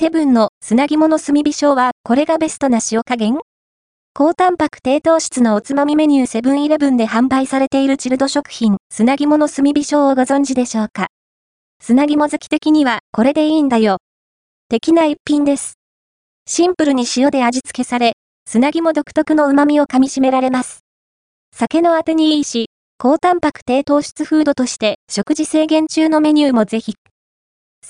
[0.00, 3.38] セブンの砂肝の炭火醤はこれがベストな塩加減？
[4.14, 11.08] 高タンパク低糖質のおつまみメニューセブンイレブンで販売されているチルド食品砂肝の炭火醤をご存知でしょうか？
[11.82, 13.98] 砂肝好き的にはこれでいいんだよ。
[14.70, 15.74] 的な一品です。
[16.46, 18.14] シンプルに塩で味付けされ、
[18.46, 20.80] 砂肝独特の旨味を噛み締められます。
[21.54, 26.94] 酒のあてにいいし、高タンパク低糖質フードとして食事制限中のメニューもぜひ。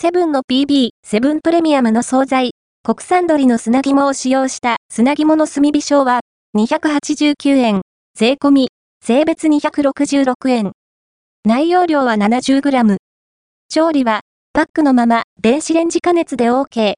[0.00, 2.52] セブンの PB、セブンプレミアムの惣菜、
[2.82, 6.20] 国産鶏の砂肝を使用した砂肝の炭火醤は
[6.56, 7.82] 289円、
[8.16, 8.68] 税込み、
[9.04, 10.72] 税別266円。
[11.44, 12.96] 内容量は 70g。
[13.68, 14.20] 調理は、
[14.54, 16.94] パックのまま電子レンジ加熱で OK。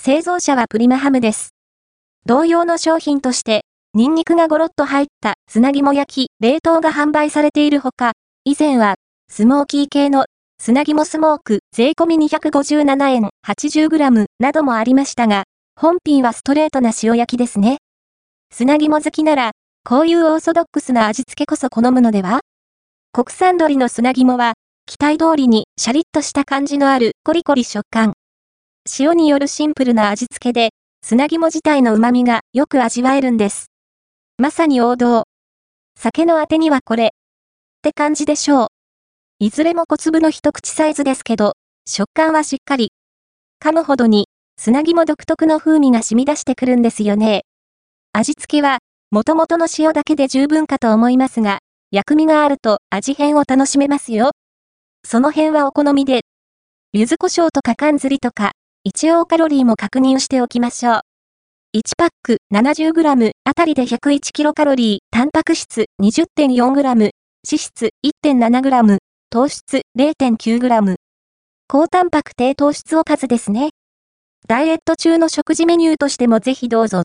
[0.00, 1.50] 製造者はプリマハムです。
[2.26, 3.62] 同様の商品として、
[3.94, 8.12] ニンニクがゴロッと入った砂肝焼き、冷凍が販売されているほか、
[8.44, 8.94] 以前は、
[9.28, 10.26] スモーキー系の
[10.62, 17.78] 砂肝スモーク税込み257円 80g などもありましたが、本品はストレートな塩焼きですね。
[18.52, 19.52] 砂肝好きなら、
[19.84, 22.40] こういうオーソドックスな味付けこそ好むのでは？
[23.10, 24.52] 国産鶏の砂肝は、
[24.84, 28.12] 期待通りにシャリッとした感じのあるコリコリ食感。
[28.98, 33.70] 塩によるシンプルな味付けで、砂肝自体の旨味がよく味わえるんです。
[34.36, 35.24] まさに王道。
[35.98, 37.06] 酒のあてにはこれ。
[37.06, 37.08] っ
[37.80, 38.66] て感じでしょう。
[39.42, 41.54] いずれも小粒の一口サイズですけど、
[41.88, 42.92] 食感はしっかり。
[43.58, 44.26] 噛むほどに、
[44.58, 47.44] 砂肝独特の風味が染み出してくるんですよね。
[48.12, 48.80] 味付けは、
[49.10, 54.32] 元々の塩だけで十分かと思いますが、薬味があると味変を楽しめますよ。
[55.06, 56.20] その辺はお好みで、
[56.92, 58.52] 柚子胡椒とか缶ずりとか、
[58.84, 61.00] 一応カロリーも確認しておきましょう。
[61.78, 68.98] 1パック 70g あたりで 101kcal、タンパク質 20.4g、脂質 1.7g、
[69.32, 70.96] 糖質 0.9g。
[71.68, 73.70] 高タンパク低糖質おかずですね。
[74.48, 76.98] ダイエット中の食事メニューとしてもぜひどうぞ。